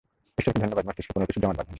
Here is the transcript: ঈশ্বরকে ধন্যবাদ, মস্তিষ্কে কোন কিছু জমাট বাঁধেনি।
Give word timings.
ঈশ্বরকে 0.39 0.61
ধন্যবাদ, 0.63 0.83
মস্তিষ্কে 0.87 1.13
কোন 1.15 1.23
কিছু 1.29 1.39
জমাট 1.43 1.55
বাঁধেনি। 1.57 1.69